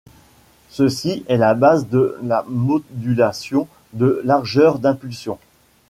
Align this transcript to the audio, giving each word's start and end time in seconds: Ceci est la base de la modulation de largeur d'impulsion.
Ceci 0.71 1.23
est 1.29 1.37
la 1.37 1.53
base 1.53 1.87
de 1.87 2.17
la 2.23 2.43
modulation 2.47 3.67
de 3.93 4.19
largeur 4.25 4.79
d'impulsion. 4.79 5.37